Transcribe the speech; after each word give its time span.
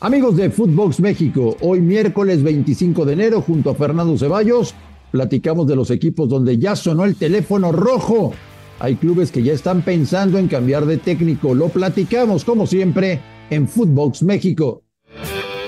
Amigos 0.00 0.36
de 0.36 0.48
Footbox 0.48 1.00
México, 1.00 1.56
hoy 1.60 1.80
miércoles 1.80 2.44
25 2.44 3.04
de 3.04 3.14
enero, 3.14 3.42
junto 3.42 3.70
a 3.70 3.74
Fernando 3.74 4.16
Ceballos, 4.16 4.72
platicamos 5.10 5.66
de 5.66 5.74
los 5.74 5.90
equipos 5.90 6.28
donde 6.28 6.56
ya 6.56 6.76
sonó 6.76 7.04
el 7.04 7.16
teléfono 7.16 7.72
rojo. 7.72 8.32
Hay 8.78 8.94
clubes 8.94 9.32
que 9.32 9.42
ya 9.42 9.52
están 9.52 9.82
pensando 9.82 10.38
en 10.38 10.46
cambiar 10.46 10.86
de 10.86 10.98
técnico. 10.98 11.52
Lo 11.52 11.68
platicamos, 11.68 12.44
como 12.44 12.68
siempre, 12.68 13.20
en 13.50 13.66
Footbox 13.66 14.22
México. 14.22 14.84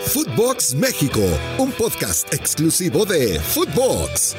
Footbox 0.03 0.77
México, 0.77 1.21
un 1.59 1.73
podcast 1.73 2.33
exclusivo 2.33 3.05
de 3.05 3.41
Footbox. 3.41 4.37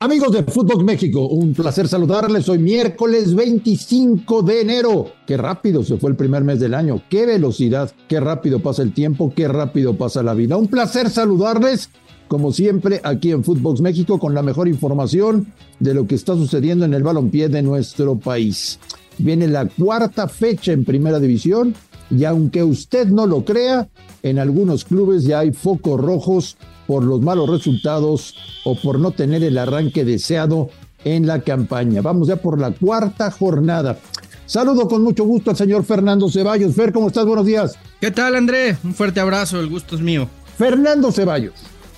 Amigos 0.00 0.30
de 0.30 0.44
Fútbol 0.44 0.84
México, 0.84 1.26
un 1.26 1.54
placer 1.54 1.88
saludarles. 1.88 2.48
Hoy 2.48 2.60
miércoles 2.60 3.34
25 3.34 4.42
de 4.42 4.60
enero. 4.60 5.06
Qué 5.26 5.36
rápido 5.36 5.82
se 5.82 5.96
fue 5.96 6.10
el 6.10 6.16
primer 6.16 6.44
mes 6.44 6.60
del 6.60 6.74
año. 6.74 7.02
Qué 7.10 7.26
velocidad, 7.26 7.90
qué 8.06 8.20
rápido 8.20 8.60
pasa 8.60 8.82
el 8.82 8.94
tiempo, 8.94 9.32
qué 9.34 9.48
rápido 9.48 9.98
pasa 9.98 10.22
la 10.22 10.34
vida. 10.34 10.56
Un 10.56 10.68
placer 10.68 11.10
saludarles, 11.10 11.90
como 12.28 12.52
siempre, 12.52 13.00
aquí 13.02 13.32
en 13.32 13.42
Footbox 13.42 13.80
México 13.80 14.20
con 14.20 14.34
la 14.34 14.42
mejor 14.42 14.68
información 14.68 15.52
de 15.80 15.94
lo 15.94 16.06
que 16.06 16.14
está 16.14 16.34
sucediendo 16.34 16.84
en 16.84 16.94
el 16.94 17.02
balompié 17.02 17.48
de 17.48 17.62
nuestro 17.62 18.16
país. 18.16 18.78
Viene 19.18 19.48
la 19.48 19.66
cuarta 19.66 20.28
fecha 20.28 20.70
en 20.70 20.84
Primera 20.84 21.18
División 21.18 21.74
y 22.08 22.22
aunque 22.22 22.62
usted 22.62 23.08
no 23.08 23.26
lo 23.26 23.44
crea, 23.44 23.88
en 24.22 24.38
algunos 24.38 24.84
clubes 24.84 25.24
ya 25.24 25.40
hay 25.40 25.52
focos 25.52 26.00
rojos 26.00 26.56
por 26.88 27.04
los 27.04 27.20
malos 27.20 27.50
resultados 27.50 28.34
o 28.64 28.74
por 28.74 28.98
no 28.98 29.10
tener 29.10 29.44
el 29.44 29.58
arranque 29.58 30.06
deseado 30.06 30.70
en 31.04 31.26
la 31.26 31.42
campaña. 31.42 32.00
Vamos 32.00 32.28
ya 32.28 32.36
por 32.36 32.58
la 32.58 32.70
cuarta 32.70 33.30
jornada. 33.30 33.98
Saludo 34.46 34.88
con 34.88 35.02
mucho 35.02 35.24
gusto 35.24 35.50
al 35.50 35.56
señor 35.58 35.84
Fernando 35.84 36.30
Ceballos. 36.30 36.74
Fer, 36.74 36.90
¿cómo 36.90 37.08
estás? 37.08 37.26
Buenos 37.26 37.44
días. 37.44 37.78
¿Qué 38.00 38.10
tal, 38.10 38.34
André? 38.36 38.78
Un 38.82 38.94
fuerte 38.94 39.20
abrazo, 39.20 39.60
el 39.60 39.68
gusto 39.68 39.96
es 39.96 40.00
mío. 40.00 40.30
Fernando 40.56 41.12
Ceballos. 41.12 41.52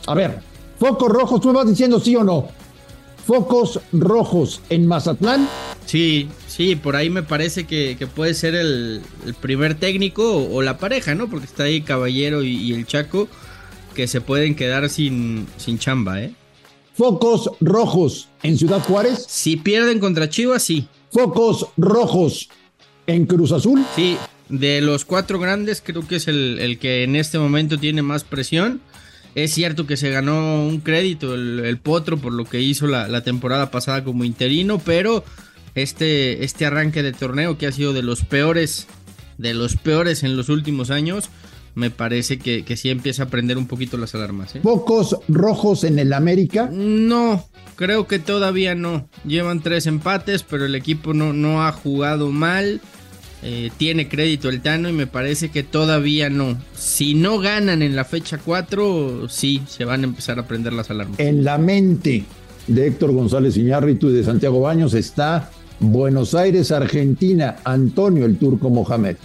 A 0.09 0.15
ver, 0.15 0.41
focos 0.81 1.09
rojos, 1.09 1.41
tú 1.41 1.49
me 1.49 1.55
vas 1.55 1.69
diciendo 1.69 2.01
sí 2.01 2.17
o 2.17 2.25
no. 2.25 2.49
Focos 3.25 3.79
rojos 3.93 4.61
en 4.71 4.89
Mazatlán. 4.89 5.49
Sí, 5.87 6.29
sí, 6.49 6.75
por 6.75 6.97
ahí 6.97 7.11
me 7.11 7.23
parece 7.23 7.65
que, 7.65 7.97
puede 8.13 8.35
ser 8.35 8.57
el, 8.57 9.03
primer 9.41 9.77
técnico 9.77 10.49
o, 10.53 10.63
la 10.63 10.79
pareja, 10.79 11.15
¿no? 11.15 11.31
Porque 11.31 11.47
está 11.47 11.63
ahí 11.63 11.81
Caballero 11.81 12.43
y 12.43 12.73
el 12.73 12.87
Chaco 12.89 13.29
que 13.95 14.07
se 14.07 14.21
pueden 14.21 14.55
quedar 14.55 14.89
sin, 14.89 15.47
sin 15.57 15.79
chamba, 15.79 16.23
¿eh? 16.23 16.35
Focos 16.95 17.51
rojos 17.61 18.29
en 18.43 18.59
Ciudad 18.59 18.81
Juárez. 18.81 19.25
Si 19.29 19.57
pierden 19.57 20.01
contra 20.01 20.29
Chivas, 20.29 20.63
sí. 20.63 20.87
Focos 21.11 21.69
rojos 21.77 22.51
en 23.07 23.27
Cruz 23.27 23.53
Azul. 23.53 23.85
Sí, 23.97 24.19
de 24.49 24.81
los 24.81 25.05
cuatro 25.05 25.39
grandes 25.39 25.81
creo 25.81 26.07
que 26.07 26.17
es 26.17 26.29
el, 26.29 26.79
que 26.81 27.05
en 27.05 27.17
este 27.17 27.39
momento 27.39 27.79
tiene 27.79 28.03
más 28.03 28.25
presión. 28.25 28.81
Es 29.35 29.55
cierto 29.55 29.87
que 29.87 29.97
se 29.97 30.11
ganó 30.11 30.67
un 30.67 30.81
crédito 30.81 31.35
el, 31.35 31.79
Potro 31.79 32.19
por 32.19 32.33
lo 32.33 32.45
que 32.45 32.61
hizo 32.61 32.87
la, 32.87 33.07
la, 33.09 33.23
temporada 33.23 33.71
pasada 33.71 34.03
como 34.03 34.25
interino, 34.25 34.81
pero 34.85 35.25
este, 35.75 36.45
este 36.45 36.67
arranque 36.67 37.03
de 37.03 37.13
torneo 37.13 37.57
que 37.57 37.69
ha 37.69 37.73
sido 37.73 37.93
de 37.93 38.03
los 38.03 38.25
peores, 38.25 38.89
de 39.39 39.55
los 39.55 39.77
peores 39.77 40.25
en 40.25 40.37
los 40.37 40.49
últimos 40.49 40.91
años, 40.91 41.31
me 41.75 41.91
parece 41.91 42.39
que, 42.39 42.65
que 42.65 42.77
sí 42.77 42.91
empieza 42.91 43.25
a 43.25 43.27
prender 43.27 43.59
un 43.59 43.67
poquito 43.67 43.97
las 43.97 44.15
alarmas. 44.15 44.57
¿eh? 44.57 44.61
¿Pocos 44.63 45.17
rojos 45.29 45.85
en 45.85 45.99
el 45.99 46.13
América? 46.13 46.69
No, 46.73 47.45
creo 47.77 48.07
que 48.07 48.19
todavía 48.19 48.75
no. 48.75 49.09
Llevan 49.25 49.63
tres 49.63 49.87
empates, 49.87 50.43
pero 50.43 50.67
el 50.67 50.75
equipo 50.75 51.15
no, 51.15 51.33
no 51.33 51.63
ha 51.67 51.73
jugado 51.73 52.31
mal. 52.31 52.81
Eh, 53.43 53.71
tiene 53.79 54.07
crédito 54.07 54.51
el 54.51 54.61
Tano 54.61 54.91
y 54.91 54.93
me 54.93 55.07
parece 55.07 55.51
que 55.51 55.63
todavía 55.63 56.29
no. 56.29 56.59
Si 56.75 57.15
no 57.15 57.39
ganan 57.39 57.81
en 57.83 57.97
la 57.97 58.05
fecha 58.05 58.39
4, 58.39 59.29
sí, 59.31 59.63
se 59.67 59.87
van 59.87 60.03
a 60.03 60.05
empezar 60.05 60.39
a 60.39 60.47
prender 60.47 60.75
las 60.75 60.91
alarmas. 60.91 61.19
En 61.19 61.43
la 61.43 61.57
mente 61.57 62.25
de 62.67 62.87
Héctor 62.87 63.13
González 63.13 63.57
Iñárritu 63.57 64.11
y 64.11 64.13
de 64.13 64.25
Santiago 64.25 64.61
Baños 64.61 64.93
está 64.93 65.51
Buenos 65.79 66.35
Aires, 66.35 66.71
Argentina, 66.71 67.57
Antonio 67.65 68.27
el 68.27 68.37
Turco 68.37 68.69
Mohamed 68.69 69.17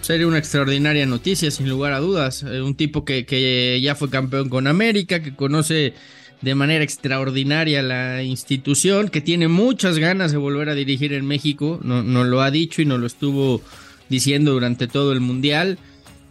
sería 0.00 0.26
una 0.26 0.38
extraordinaria 0.38 1.06
noticia, 1.06 1.50
sin 1.50 1.68
lugar 1.68 1.92
a 1.92 2.00
dudas. 2.00 2.42
Eh, 2.42 2.62
un 2.62 2.74
tipo 2.74 3.04
que, 3.04 3.80
ya 3.82 3.94
fue 3.94 4.10
campeón 4.10 4.48
con 4.48 4.66
América, 4.66 5.22
que 5.22 5.34
conoce 5.34 5.94
de 6.40 6.54
manera 6.54 6.82
extraordinaria 6.82 7.82
la 7.82 8.22
institución, 8.22 9.08
que 9.08 9.20
tiene 9.20 9.48
muchas 9.48 9.98
ganas 9.98 10.32
de 10.32 10.38
volver 10.38 10.68
a 10.68 10.74
dirigir 10.74 11.12
en 11.12 11.26
México, 11.26 11.78
nos 11.82 12.04
no 12.04 12.24
lo 12.24 12.42
ha 12.42 12.50
dicho 12.50 12.82
y 12.82 12.84
nos 12.84 12.98
lo 12.98 13.06
estuvo 13.06 13.62
diciendo 14.08 14.52
durante 14.52 14.88
todo 14.88 15.12
el 15.12 15.20
Mundial. 15.20 15.78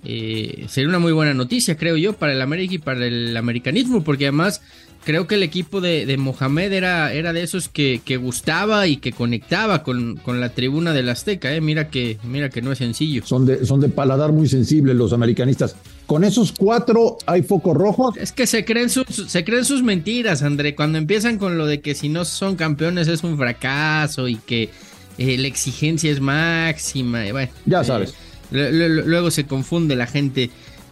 Eh, 0.04 0.66
sería 0.68 0.90
una 0.90 1.00
muy 1.00 1.14
buena 1.14 1.34
noticia, 1.34 1.78
creo 1.78 1.96
yo, 1.96 2.14
para 2.14 2.34
el 2.34 2.42
América 2.42 2.74
y 2.74 2.80
para 2.80 3.06
el 3.06 3.38
americanismo, 3.38 4.04
porque 4.04 4.26
además 4.26 4.62
creo 5.04 5.28
que 5.28 5.36
el 5.36 5.44
equipo 5.44 5.82
de, 5.82 6.16
Mohamed 6.18 6.72
era, 6.74 7.14
era 7.14 7.34
de 7.34 7.44
esos 7.44 7.70
que, 7.70 8.02
que, 8.04 8.18
gustaba 8.18 8.88
y 8.88 8.98
que 8.98 9.12
conectaba 9.12 9.84
con, 9.84 10.18
con 10.18 10.40
la 10.40 10.50
tribuna 10.50 10.94
del 10.94 11.10
Azteca. 11.10 11.54
¿eh? 11.54 11.62
Mira, 11.62 11.90
que, 11.90 12.18
mira 12.24 12.50
que 12.50 12.62
no 12.62 12.72
es 12.72 12.78
sencillo. 12.78 13.24
Son 13.26 13.46
de, 13.46 13.66
son 13.66 13.80
de 13.80 13.90
paladar 13.90 14.32
muy 14.32 14.48
sensible 14.48 14.94
los 14.94 15.14
americanistas. 15.14 15.76
Con 16.06 16.24
esos 16.24 16.52
cuatro 16.52 17.18
hay 17.26 17.42
focos 17.42 17.76
rojos. 17.76 18.18
Es 18.18 18.32
que 18.32 18.46
se 18.46 18.66
creen, 18.66 18.90
sus, 18.90 19.06
se 19.08 19.44
creen 19.44 19.66
sus 19.66 19.82
mentiras, 19.84 20.44
André. 20.44 20.76
Cuando 20.76 20.98
empiezan 20.98 21.38
con 21.38 21.58
lo 21.58 21.66
de 21.66 21.82
que 21.82 21.96
si 21.96 22.10
no 22.10 22.26
son 22.26 22.56
campeones 22.56 23.08
es 23.08 23.24
un 23.24 23.38
fracaso 23.38 24.28
y 24.28 24.36
que 24.36 24.70
eh, 25.18 25.38
la 25.38 25.48
exigencia 25.48 26.12
es 26.12 26.20
máxima. 26.20 27.24
Bueno, 27.32 27.52
ya 27.66 27.84
sabes. 27.84 28.14
Eh, 28.52 28.72
luego 29.06 29.32
se 29.32 29.46
confunde 29.46 29.96
la 29.96 30.08
gente. 30.08 30.50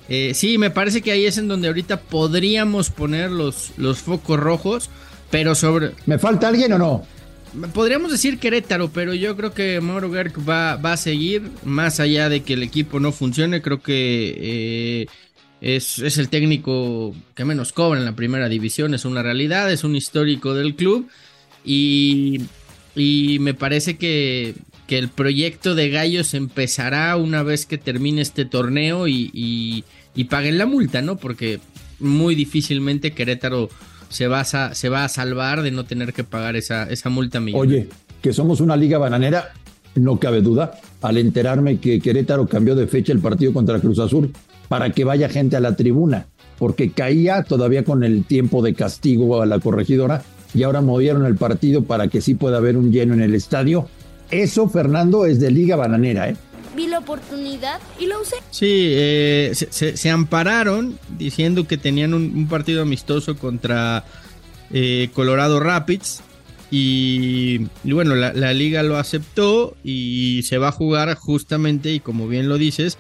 Eh, 0.10 0.34
sí, 0.34 0.58
me 0.58 0.72
parece 0.72 1.02
que 1.02 1.12
ahí 1.12 1.26
es 1.26 1.38
en 1.38 1.48
donde 1.48 1.68
ahorita 1.68 2.02
podríamos 2.02 2.90
poner 2.90 3.30
los, 3.30 3.72
los 3.78 4.00
focos 4.00 4.40
rojos, 4.40 4.90
pero 5.30 5.54
sobre... 5.54 5.92
¿Me 6.08 6.18
falta 6.18 6.48
alguien 6.48 6.74
o 6.74 6.78
no? 6.80 7.06
Podríamos 7.74 8.12
decir 8.12 8.40
Querétaro, 8.40 8.90
pero 8.90 9.14
yo 9.14 9.36
creo 9.36 9.54
que 9.54 9.80
Mauro 9.82 10.12
Gerg 10.12 10.34
va, 10.48 10.76
va 10.76 10.94
a 10.94 10.98
seguir, 10.98 11.44
más 11.64 12.00
allá 12.00 12.30
de 12.30 12.42
que 12.42 12.54
el 12.54 12.64
equipo 12.64 13.00
no 13.00 13.12
funcione, 13.12 13.62
creo 13.62 13.82
que 13.82 14.36
eh, 14.38 15.08
es, 15.62 16.00
es, 16.00 16.18
el 16.18 16.30
técnico 16.30 17.16
que 17.36 17.46
menos 17.46 17.74
cobra 17.74 18.00
en 18.00 18.06
la 18.06 18.16
primera 18.16 18.50
división, 18.50 18.94
es 18.94 19.06
una 19.06 19.24
realidad, 19.24 19.72
es 19.72 19.84
un 19.84 19.96
histórico 19.96 20.54
del 20.54 20.76
club 20.76 21.08
y, 21.66 22.42
y 22.96 23.38
me 23.40 23.56
parece 23.56 23.98
que, 23.98 24.54
que 24.90 24.98
el 24.98 25.08
proyecto 25.08 25.76
de 25.76 25.90
Gallos 25.90 26.34
empezará 26.34 27.16
una 27.16 27.44
vez 27.44 27.66
que 27.66 27.78
termine 27.78 28.22
este 28.22 28.44
torneo 28.44 29.08
y 29.08 29.86
y 30.20 30.26
paguen 30.26 30.58
la 30.58 30.66
multa, 30.66 31.02
¿no? 31.02 31.16
Porque 31.18 31.60
muy 32.00 32.36
difícilmente 32.36 33.12
Querétaro 33.12 33.70
se 34.10 34.28
va 34.28 34.42
a, 34.42 34.76
se 34.76 34.90
va 34.90 35.06
a 35.06 35.10
salvar 35.10 35.62
de 35.62 35.72
no 35.72 35.86
tener 35.86 36.14
que 36.14 36.26
pagar 36.26 36.56
esa, 36.56 36.84
esa 36.84 37.10
multa 37.10 37.42
Oye, 37.54 37.88
que 38.22 38.34
somos 38.34 38.60
una 38.60 38.76
liga 38.76 38.98
bananera, 38.98 39.54
no 39.96 40.20
cabe 40.20 40.42
duda. 40.42 40.80
Al 41.02 41.18
enterarme 41.18 41.80
que 41.80 42.00
Querétaro 42.00 42.48
cambió 42.48 42.76
de 42.76 42.88
fecha 42.88 43.14
el 43.14 43.20
partido 43.20 43.54
contra 43.54 43.80
Cruz 43.80 44.00
Azul 44.00 44.34
para 44.68 44.92
que 44.92 45.06
vaya 45.06 45.30
gente 45.30 45.56
a 45.56 45.62
la 45.62 45.76
tribuna, 45.76 46.28
porque 46.58 46.92
caía 46.92 47.44
todavía 47.44 47.84
con 47.84 48.04
el 48.04 48.26
tiempo 48.26 48.62
de 48.62 48.74
castigo 48.74 49.42
a 49.42 49.46
la 49.46 49.60
corregidora 49.60 50.24
y 50.54 50.64
ahora 50.64 50.82
movieron 50.82 51.26
el 51.26 51.36
partido 51.36 51.84
para 51.84 52.08
que 52.08 52.20
sí 52.22 52.34
pueda 52.34 52.58
haber 52.58 52.76
un 52.76 52.92
lleno 52.92 53.14
en 53.14 53.22
el 53.22 53.36
estadio. 53.36 53.88
Eso, 54.32 54.70
Fernando, 54.70 55.26
es 55.26 55.40
de 55.40 55.52
liga 55.52 55.76
bananera, 55.76 56.30
¿eh? 56.30 56.36
vi 56.80 56.88
la 56.88 57.00
oportunidad 57.00 57.80
y 58.00 58.06
lo 58.08 58.22
usé. 58.22 58.38
Sí, 58.52 58.92
eh, 58.92 59.52
se, 59.54 60.10
ampararon 60.10 60.98
diciendo 61.18 61.68
que 61.68 61.78
tenían 61.78 62.14
un, 62.14 62.48
partido 62.48 62.82
amistoso 62.84 63.38
contra 63.38 64.06
eh, 64.72 65.10
Colorado 65.14 65.60
Rapids. 65.60 66.22
Y, 66.72 67.66
bueno, 67.84 68.14
la, 68.16 68.54
liga 68.54 68.84
lo 68.84 68.98
aceptó 68.98 69.76
y 69.84 70.42
se 70.44 70.60
va 70.60 70.68
a 70.68 70.72
jugar 70.72 71.16
justamente, 71.16 71.92
y 71.92 72.00
como 72.00 72.28
bien 72.28 72.48
lo 72.48 72.60
dices, 72.60 73.00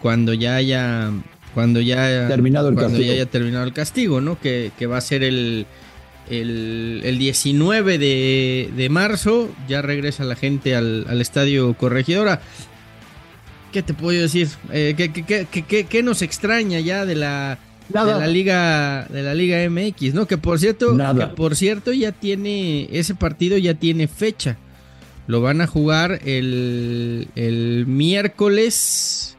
cuando 0.00 0.32
ya 0.32 0.56
haya 0.56 1.10
cuando 1.54 1.80
ya, 1.80 2.28
terminado 2.28 2.68
el 2.68 2.74
cuando 2.74 2.92
castigo. 2.92 3.06
ya 3.06 3.12
haya 3.12 3.30
terminado 3.30 3.64
el 3.66 3.72
castigo, 3.74 4.20
¿no? 4.22 4.40
Que, 4.40 4.72
va 4.90 4.96
a 4.96 5.02
ser 5.02 5.22
el, 5.22 5.66
el, 6.30 7.16
19 7.18 7.98
de, 7.98 8.88
marzo, 8.90 9.50
ya 9.68 9.82
regresa 9.82 10.24
la 10.24 10.36
gente 10.36 10.74
al, 10.74 11.06
al 11.08 11.20
estadio 11.20 11.74
Corregidora. 11.74 12.40
¿Qué 13.72 13.82
te 13.82 13.94
puedo 13.94 14.20
decir? 14.20 14.48
Eh, 14.72 14.94
¿qué, 15.88 16.02
nos 16.02 16.22
extraña 16.22 16.80
ya 16.80 17.06
de 17.06 17.14
la, 17.14 17.58
de 17.88 17.94
la 17.94 18.26
liga 18.26 19.06
de 19.08 19.22
la 19.22 19.34
liga 19.34 19.58
MX, 19.68 20.14
no? 20.14 20.26
Que 20.26 20.38
por 20.38 20.58
cierto, 20.58 20.96
por 21.36 21.54
cierto 21.54 21.92
ya 21.92 22.10
tiene 22.10 22.88
ese 22.90 23.14
partido 23.14 23.58
ya 23.58 23.74
tiene 23.74 24.08
fecha. 24.08 24.56
Lo 25.28 25.40
van 25.40 25.60
a 25.60 25.68
jugar 25.68 26.20
el, 26.24 27.28
el 27.36 27.84
miércoles 27.86 29.36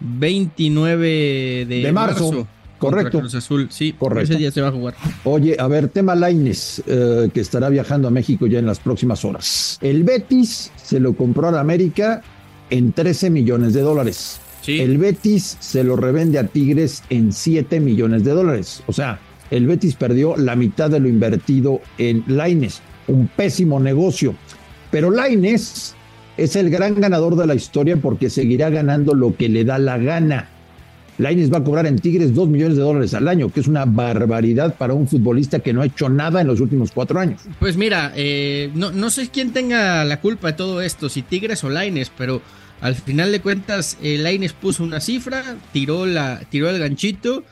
29 0.00 1.66
de, 1.68 1.92
marzo. 1.92 2.46
Correcto. 2.78 3.20
Cruz 3.20 3.34
Azul, 3.34 3.68
sí, 3.70 3.92
correcto. 3.92 4.32
Ese 4.32 4.38
día 4.38 4.50
se 4.50 4.60
va 4.60 4.68
a 4.68 4.72
jugar. 4.72 4.94
Oye, 5.24 5.56
a 5.58 5.66
ver, 5.66 5.88
tema 5.88 6.14
Laines, 6.14 6.82
eh, 6.86 7.28
que 7.32 7.40
estará 7.40 7.68
viajando 7.68 8.08
a 8.08 8.10
México 8.10 8.46
ya 8.46 8.58
en 8.58 8.66
las 8.66 8.78
próximas 8.78 9.24
horas. 9.24 9.78
El 9.82 10.04
Betis 10.04 10.70
se 10.76 11.00
lo 11.00 11.14
compró 11.14 11.48
a 11.48 11.52
la 11.52 11.60
América 11.60 12.22
en 12.70 12.92
13 12.92 13.30
millones 13.30 13.74
de 13.74 13.82
dólares. 13.82 14.40
El 14.66 14.98
Betis 14.98 15.56
se 15.60 15.82
lo 15.82 15.96
revende 15.96 16.38
a 16.38 16.44
Tigres 16.44 17.02
en 17.08 17.32
7 17.32 17.80
millones 17.80 18.24
de 18.24 18.32
dólares. 18.32 18.82
O 18.86 18.92
sea, 18.92 19.18
el 19.50 19.66
Betis 19.66 19.94
perdió 19.94 20.36
la 20.36 20.56
mitad 20.56 20.90
de 20.90 21.00
lo 21.00 21.08
invertido 21.08 21.80
en 21.96 22.22
Laines. 22.26 22.82
Un 23.06 23.28
pésimo 23.28 23.80
negocio. 23.80 24.34
Pero 24.90 25.10
Laines 25.10 25.94
es 26.36 26.56
el 26.56 26.68
gran 26.68 27.00
ganador 27.00 27.36
de 27.36 27.46
la 27.46 27.54
historia 27.54 27.96
porque 27.96 28.28
seguirá 28.28 28.68
ganando 28.68 29.14
lo 29.14 29.34
que 29.36 29.48
le 29.48 29.64
da 29.64 29.78
la 29.78 29.96
gana. 29.96 30.48
Laines 31.18 31.52
va 31.52 31.58
a 31.58 31.64
cobrar 31.64 31.86
en 31.86 31.98
Tigres 31.98 32.34
2 32.34 32.48
millones 32.48 32.76
de 32.76 32.82
dólares 32.82 33.12
al 33.14 33.28
año, 33.28 33.50
que 33.50 33.60
es 33.60 33.68
una 33.68 33.84
barbaridad 33.84 34.74
para 34.76 34.94
un 34.94 35.08
futbolista 35.08 35.58
que 35.58 35.72
no 35.72 35.82
ha 35.82 35.86
hecho 35.86 36.08
nada 36.08 36.40
en 36.40 36.46
los 36.46 36.60
últimos 36.60 36.92
cuatro 36.92 37.18
años. 37.18 37.42
Pues 37.58 37.76
mira, 37.76 38.12
eh, 38.16 38.70
no, 38.74 39.10
sé 39.10 39.28
quién 39.28 39.52
tenga 39.52 40.04
la 40.04 40.20
culpa 40.20 40.48
de 40.48 40.52
todo 40.54 40.80
esto, 40.80 41.08
si 41.08 41.22
Tigres 41.22 41.64
o 41.64 41.70
Laines, 41.70 42.10
pero 42.16 42.40
al 42.80 42.94
final 42.94 43.32
de 43.32 43.40
cuentas, 43.40 43.98
Laines 44.00 44.52
puso 44.52 44.84
una 44.84 45.00
cifra, 45.00 45.56
tiró, 45.72 46.06
la, 46.06 46.40
tiró 46.48 46.70
el 46.70 46.78
ganchito 46.78 47.42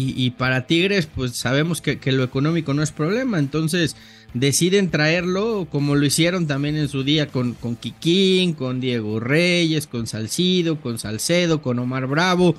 y, 0.00 0.30
para 0.30 0.64
Tigres, 0.64 1.08
pues 1.12 1.32
sabemos 1.32 1.80
que, 1.80 1.98
lo 2.12 2.22
económico 2.22 2.72
no 2.72 2.84
es 2.84 2.92
problema. 2.92 3.40
Entonces 3.40 3.96
deciden 4.32 4.90
traerlo 4.90 5.66
como 5.68 5.96
lo 5.96 6.06
hicieron 6.06 6.46
también 6.46 6.76
en 6.76 6.88
su 6.88 7.02
día 7.02 7.26
con, 7.26 7.54
con 7.54 7.74
Kikín, 7.74 8.52
con 8.52 8.80
Diego 8.80 9.18
Reyes, 9.18 9.88
con 9.88 10.06
Salcido, 10.06 10.80
con 10.80 11.00
Salcedo, 11.00 11.62
con 11.62 11.80
Omar 11.80 12.06
Bravo, 12.06 12.54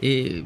eh, 0.00 0.44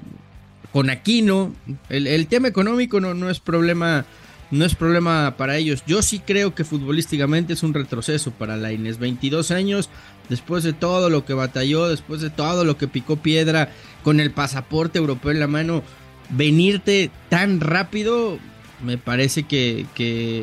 con 0.73 0.91
Aquino. 0.91 1.55
El, 1.89 2.27
tema 2.27 2.49
económico 2.49 3.01
no, 3.01 3.15
no 3.15 3.31
es 3.31 3.41
problema 3.41 4.05
no 4.51 4.65
es 4.65 4.75
problema 4.75 5.35
para 5.37 5.57
ellos. 5.57 5.83
Yo 5.87 6.03
sí 6.03 6.21
creo 6.21 6.55
que 6.55 6.65
futbolísticamente 6.65 7.53
es 7.53 7.63
un 7.63 7.75
retroceso 7.75 8.31
para 8.31 8.57
Laines. 8.57 8.99
22 8.99 9.51
años, 9.51 9.91
después 10.29 10.63
de 10.65 10.73
todo 10.73 11.11
lo 11.11 11.25
que 11.25 11.35
batalló, 11.35 11.89
después 11.89 12.21
de 12.21 12.31
todo 12.31 12.65
lo 12.65 12.77
que 12.77 12.89
picó 12.89 13.17
piedra, 13.17 13.71
con 14.03 14.21
el 14.21 14.31
pasaporte 14.31 14.99
europeo 14.99 15.33
en 15.33 15.41
la 15.41 15.47
mano, 15.47 15.83
venirte 16.31 17.11
tan 17.29 17.61
rápido, 17.61 18.39
me 18.83 18.99
parece 18.99 19.45
que, 19.45 19.87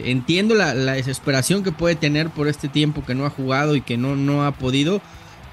entiendo 0.06 0.56
la, 0.56 0.74
desesperación 0.74 1.64
que 1.64 1.72
puede 1.72 1.96
tener 1.96 2.30
por 2.30 2.48
este 2.48 2.68
tiempo 2.68 3.06
que 3.06 3.16
no 3.16 3.26
ha 3.26 3.30
jugado 3.30 3.76
y 3.76 3.82
que 3.82 3.98
no, 3.98 4.16
no 4.16 4.46
ha 4.46 4.52
podido. 4.54 5.02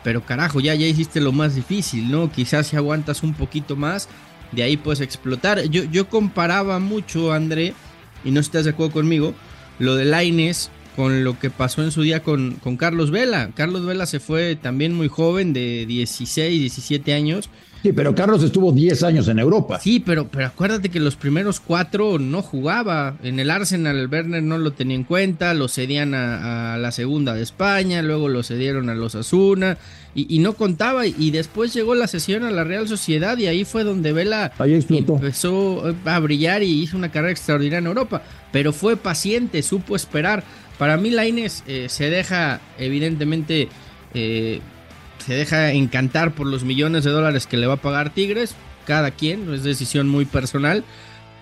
Pero 0.03 0.25
carajo, 0.25 0.61
ya, 0.61 0.75
ya 0.75 0.87
hiciste 0.87 1.21
lo 1.21 1.33
más 1.33 1.55
difícil, 1.55 2.11
¿no? 2.11 2.31
Quizás 2.31 2.69
si 2.69 2.77
aguantas 2.77 3.23
un 3.23 3.35
poquito 3.35 3.77
más, 3.77 4.09
de 4.53 4.63
ahí 4.63 4.77
puedes 4.77 5.01
explotar. 5.01 5.63
Yo, 5.65 5.85
yo 5.85 6.09
comparaba 6.09 6.79
mucho, 6.79 7.33
André, 7.33 7.75
y 8.25 8.31
no 8.31 8.41
estás 8.41 8.65
de 8.65 8.71
acuerdo 8.71 8.93
conmigo, 8.93 9.35
lo 9.79 9.97
de 9.97 10.05
Laines 10.05 10.71
con 10.99 11.23
lo 11.23 11.39
que 11.39 11.49
pasó 11.49 11.85
en 11.85 11.93
su 11.93 12.03
día 12.03 12.25
con, 12.25 12.55
con 12.55 12.77
Carlos 12.77 13.13
Vela. 13.13 13.51
Carlos 13.55 13.87
Vela 13.87 14.05
se 14.05 14.19
fue 14.19 14.57
también 14.57 14.95
muy 14.95 15.07
joven, 15.07 15.53
de 15.53 15.87
16, 15.87 16.59
17 16.59 17.15
años, 17.15 17.51
Sí, 17.83 17.93
pero 17.93 18.13
Carlos 18.15 18.43
estuvo 18.43 18.73
10 18.73 19.05
años 19.05 19.29
en 19.29 19.39
Europa. 19.39 19.79
Sí, 19.79 20.01
pero, 20.01 20.29
pero 20.29 20.47
acuérdate 20.47 20.89
que 20.89 20.99
los 20.99 21.15
primeros 21.15 21.61
cuatro 21.61 22.19
no 22.19 22.43
jugaba. 22.43 23.17
En 23.23 23.39
el 23.39 23.51
Arsenal 23.51 23.97
el 23.97 24.09
Werner 24.09 24.43
no 24.43 24.59
lo 24.59 24.73
tenía 24.73 24.97
en 24.97 25.05
cuenta, 25.05 25.55
lo 25.55 25.69
cedían 25.69 26.13
a, 26.13 26.77
la 26.77 26.91
segunda 26.91 27.35
de 27.35 27.43
España, 27.43 28.03
luego 28.03 28.29
lo 28.29 28.43
cedieron 28.43 28.91
a 28.91 28.95
los 28.95 29.15
Asuna 29.15 29.79
y, 30.15 30.41
no 30.41 30.55
contaba. 30.55 31.07
Y 31.07 31.31
después 31.31 31.73
llegó 31.73 31.95
la 31.95 32.09
sesión 32.09 32.43
a 32.43 32.51
la 32.51 32.65
Real 32.65 32.89
Sociedad 32.89 33.39
y 33.39 33.47
ahí 33.47 33.65
fue 33.65 33.85
donde 33.85 34.13
Vela 34.13 34.53
empezó 34.59 35.85
a 36.05 36.19
brillar 36.19 36.65
y 36.65 36.83
hizo 36.83 36.97
una 36.97 37.13
carrera 37.13 37.31
extraordinaria 37.31 37.79
en 37.79 37.87
Europa. 37.87 38.23
Pero 38.51 38.73
fue 38.73 38.97
paciente, 38.97 39.63
supo 39.63 39.95
esperar. 39.95 40.43
Para 40.79 40.97
mí 40.97 41.11
Laines 41.11 41.63
eh, 41.69 41.87
se 41.89 42.11
deja 42.11 42.61
evidentemente... 42.79 43.69
Eh, 44.15 44.61
se 45.19 45.35
deja 45.35 45.73
encantar 45.73 46.35
por 46.35 46.47
los 46.47 46.65
millones 46.65 47.05
de 47.05 47.11
dólares 47.11 47.47
que 47.47 47.57
le 47.57 47.67
va 47.67 47.75
a 47.75 47.83
pagar 47.83 48.15
Tigres, 48.15 48.55
cada 48.87 49.11
quien, 49.11 49.53
es 49.53 49.63
decisión 49.63 50.09
muy 50.09 50.25
personal, 50.25 50.85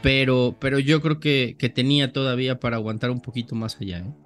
pero, 0.03 0.57
pero 0.59 0.79
yo 0.79 1.01
creo 1.01 1.21
que, 1.21 1.57
que 1.59 1.69
tenía 1.69 2.13
todavía 2.13 2.61
para 2.61 2.77
aguantar 2.77 3.11
un 3.11 3.21
poquito 3.21 3.55
más 3.55 3.77
allá. 3.81 3.99
¿eh? 3.99 4.26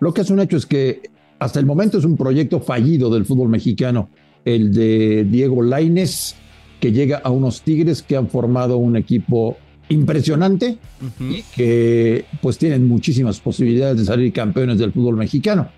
Lo 0.00 0.12
que 0.12 0.22
es 0.22 0.30
un 0.30 0.40
hecho 0.40 0.56
es 0.56 0.66
que 0.66 1.02
hasta 1.38 1.60
el 1.60 1.66
momento 1.66 1.98
es 1.98 2.04
un 2.04 2.16
proyecto 2.16 2.60
fallido 2.60 3.10
del 3.10 3.24
fútbol 3.24 3.48
mexicano, 3.48 4.10
el 4.44 4.72
de 4.72 5.24
Diego 5.24 5.62
Laines, 5.62 6.36
que 6.80 6.92
llega 6.92 7.18
a 7.18 7.30
unos 7.30 7.62
Tigres 7.62 8.02
que 8.02 8.16
han 8.16 8.28
formado 8.28 8.78
un 8.78 8.96
equipo 8.96 9.56
impresionante 9.88 10.78
y 11.18 11.42
que 11.54 12.24
pues 12.40 12.58
tienen 12.58 12.86
muchísimas 12.86 13.40
posibilidades 13.40 13.98
de 13.98 14.04
salir 14.04 14.32
campeones 14.32 14.78
del 14.78 14.92
fútbol 14.92 15.16
mexicano. 15.16 15.68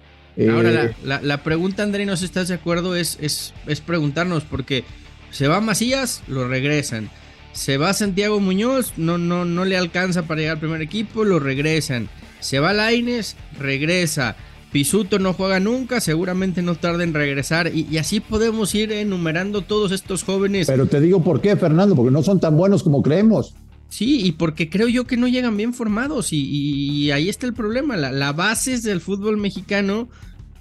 Ahora, 0.50 0.84
eh, 0.84 0.94
la, 1.04 1.42
pregunta, 1.42 1.82
André, 1.82 2.06
no 2.06 2.16
sé 2.16 2.20
si 2.20 2.24
estás 2.26 2.48
de 2.48 2.54
acuerdo, 2.54 2.96
es, 2.96 3.18
es, 3.20 3.52
es 3.66 3.80
preguntarnos, 3.80 4.44
porque 4.44 4.84
se 5.30 5.48
va 5.48 5.60
Macías, 5.60 6.22
lo 6.26 6.48
regresan. 6.48 7.10
Se 7.52 7.76
va 7.76 7.92
Santiago 7.92 8.40
Muñoz, 8.40 8.94
no, 8.96 9.18
no, 9.18 9.44
no 9.44 9.64
le 9.64 9.76
alcanza 9.76 10.22
para 10.22 10.40
llegar 10.40 10.54
al 10.56 10.60
primer 10.60 10.80
equipo, 10.80 11.24
lo 11.24 11.38
regresan. 11.38 12.08
Se 12.42 12.58
va 12.58 12.74
Laines, 12.74 13.36
regresa. 13.58 14.36
Pisuto 14.72 15.18
no 15.18 15.34
juega 15.34 15.60
nunca, 15.60 16.00
seguramente 16.00 16.62
no 16.62 16.74
tarda 16.74 17.04
en 17.04 17.12
regresar 17.12 17.70
y, 17.74 17.98
así 17.98 18.20
podemos 18.20 18.74
ir 18.74 18.90
enumerando 18.90 19.60
todos 19.60 19.92
estos 19.92 20.24
jóvenes. 20.24 20.66
Pero 20.66 20.86
te 20.86 21.00
digo 21.00 21.22
por 21.22 21.42
qué, 21.42 21.56
Fernando, 21.56 21.94
porque 21.94 22.10
no 22.10 22.22
son 22.22 22.40
tan 22.40 22.56
buenos 22.56 22.82
como 22.82 23.02
creemos. 23.02 23.54
Sí, 23.90 24.24
y 24.24 24.32
porque 24.32 24.70
creo 24.70 24.88
yo 24.88 25.06
que 25.06 25.18
no 25.18 25.28
llegan 25.28 25.58
bien 25.58 25.74
formados 25.74 26.32
y, 26.32 27.10
ahí 27.10 27.28
está 27.28 27.46
el 27.46 27.52
problema. 27.52 27.96
La, 27.96 28.32
base 28.32 28.80
del 28.80 29.02
fútbol 29.02 29.36
mexicano, 29.36 30.08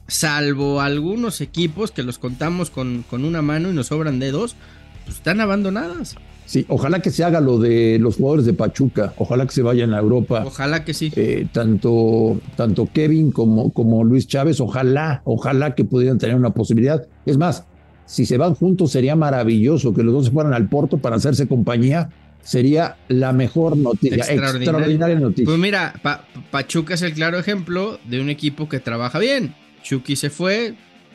salvo 0.07 0.81
algunos 0.81 1.39
equipos 1.39 1.91
que 1.91 2.03
los 2.03 2.19
contamos 2.19 2.69
con, 2.69 3.05
con 3.09 3.23
una 3.23 3.41
mano 3.41 3.69
y 3.69 3.73
nos 3.73 3.87
sobran 3.87 4.19
dedos, 4.19 4.57
pues 5.05 5.15
están 5.15 5.39
abandonadas. 5.39 6.17
Sí, 6.51 6.65
ojalá 6.67 7.01
que 7.01 7.11
se 7.11 7.23
haga 7.23 7.39
lo 7.39 7.59
de 7.59 7.97
los 7.97 8.17
jugadores 8.17 8.45
de 8.45 8.51
Pachuca, 8.51 9.13
ojalá 9.15 9.45
que 9.45 9.53
se 9.53 9.61
vayan 9.61 9.93
a 9.93 9.99
Europa. 9.99 10.43
Ojalá 10.45 10.83
que 10.83 10.93
sí. 10.93 11.09
Eh, 11.15 11.47
tanto, 11.49 12.41
tanto 12.57 12.89
Kevin 12.91 13.31
como, 13.31 13.71
como 13.71 14.03
Luis 14.03 14.27
Chávez, 14.27 14.59
ojalá, 14.59 15.21
ojalá 15.23 15.75
que 15.75 15.85
pudieran 15.85 16.17
tener 16.17 16.35
una 16.35 16.49
posibilidad. 16.49 17.07
Es 17.25 17.37
más, 17.37 17.63
si 18.05 18.25
se 18.25 18.37
van 18.37 18.55
juntos 18.55 18.91
sería 18.91 19.15
maravilloso 19.15 19.93
que 19.93 20.03
los 20.03 20.13
dos 20.13 20.25
se 20.25 20.31
fueran 20.31 20.53
al 20.53 20.67
Porto 20.67 20.97
para 20.97 21.15
hacerse 21.15 21.47
compañía. 21.47 22.09
Sería 22.41 22.97
la 23.07 23.31
mejor 23.31 23.77
noticia, 23.77 24.17
extraordinaria, 24.17 25.17
noticia. 25.17 25.45
Pues 25.45 25.57
mira, 25.57 25.93
Pachuca 26.51 26.95
es 26.95 27.01
el 27.01 27.13
claro 27.13 27.39
ejemplo 27.39 27.97
de 28.09 28.19
un 28.19 28.29
equipo 28.29 28.67
que 28.67 28.81
trabaja 28.81 29.19
bien. 29.19 29.55
Chucky 29.83 30.17
se 30.17 30.29
fue, 30.29 30.73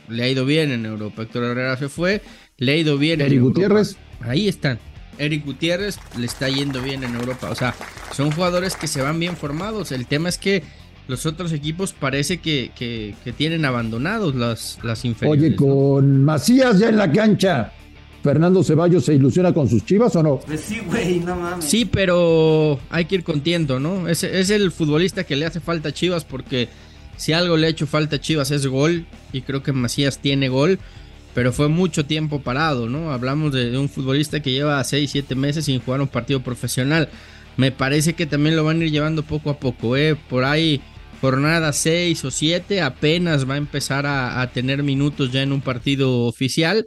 le 0.09 0.23
ha 0.23 0.31
ido 0.31 0.47
bien 0.47 0.71
en 0.71 0.87
Europa. 0.87 1.25
Héctor 1.25 1.45
Herrera 1.45 1.76
se 1.76 1.90
fue, 1.90 2.23
le 2.57 2.73
ha 2.73 2.76
ido 2.78 2.97
bien 2.97 3.21
en 3.21 3.38
Gutiérrez. 3.38 3.99
Ahí 4.23 4.49
están. 4.49 4.78
Eric 5.18 5.44
Gutiérrez 5.44 5.99
le 6.18 6.26
está 6.26 6.49
yendo 6.49 6.82
bien 6.82 7.04
en 7.04 7.14
Europa. 7.14 7.50
O 7.50 7.54
sea, 7.54 7.75
son 8.12 8.30
jugadores 8.32 8.76
que 8.76 8.87
se 8.87 9.02
van 9.02 9.18
bien 9.18 9.37
formados. 9.37 9.92
El 9.92 10.06
tema 10.06 10.28
es 10.28 10.38
que 10.38 10.62
los 11.08 11.26
otros 11.26 11.52
equipos 11.52 11.92
parece 11.92 12.38
que, 12.38 12.73
que, 12.75 13.32
tienen 13.32 13.64
abandonados 13.64 14.35
las, 14.35 14.78
las 14.82 15.04
inferiores. 15.04 15.44
Oye, 15.44 15.56
con 15.56 16.25
Macías 16.25 16.78
ya 16.78 16.88
en 16.88 16.96
la 16.96 17.11
cancha. 17.11 17.73
¿Fernando 18.23 18.64
Ceballos 18.64 19.04
se 19.04 19.14
ilusiona 19.14 19.54
con 19.54 19.68
sus 19.68 19.85
chivas 19.85 20.16
o 20.16 20.23
no? 20.23 20.40
Pues 20.40 20.61
sí, 20.61 20.80
güey, 20.85 21.20
no 21.20 21.37
mames. 21.37 21.64
Sí, 21.64 21.85
pero 21.85 22.80
hay 22.90 23.04
que 23.04 23.14
ir 23.14 23.23
contiendo, 23.23 23.78
¿no? 23.78 24.08
Es, 24.08 24.25
es 24.25 24.50
el 24.50 24.73
futbolista 24.73 25.23
que 25.23 25.37
le 25.37 25.46
hace 25.46 25.61
falta 25.61 25.90
a 25.90 25.92
Chivas 25.92 26.25
porque 26.25 26.68
si 27.16 27.32
algo 27.32 27.56
le 27.56 27.68
ha 27.68 27.70
hecho 27.70 27.87
falta 27.87 28.16
a 28.16 28.20
Chivas 28.20 28.50
es 28.50 28.66
gol. 28.66 29.06
Y 29.32 29.42
creo 29.42 29.62
que 29.62 29.73
Macías 29.73 30.18
tiene 30.18 30.49
gol 30.49 30.80
pero 31.37 31.52
fue 31.52 31.69
mucho 31.69 32.07
tiempo 32.07 32.40
parado, 32.40 32.88
¿no? 32.88 33.12
Hablamos 33.12 33.52
de, 33.52 33.76
un 33.76 33.90
futbolista 33.90 34.40
que 34.40 34.52
lleva 34.52 34.83
6, 34.83 35.11
7 35.11 35.35
meses 35.35 35.66
sin 35.66 35.81
jugar 35.81 36.00
un 36.00 36.09
partido 36.09 36.40
profesional. 36.43 37.11
Me 37.59 37.73
parece 37.73 38.14
que 38.14 38.25
también 38.25 38.57
lo 38.57 38.64
van 38.64 38.81
a 38.81 38.87
ir 38.87 38.90
llevando 38.90 39.23
poco 39.23 39.50
a 39.50 39.61
poco, 39.61 39.99
¿eh? 39.99 40.16
Por 40.31 40.45
ahí, 40.45 40.81
jornada 41.21 41.75
6 41.75 42.25
o 42.25 42.31
7, 42.31 42.81
apenas 42.81 43.47
va 43.47 43.52
a 43.52 43.59
empezar 43.59 44.07
a, 44.07 44.50
tener 44.55 44.83
minutos 44.83 45.31
ya 45.31 45.43
en 45.43 45.52
un 45.52 45.61
partido 45.61 46.23
oficial. 46.25 46.87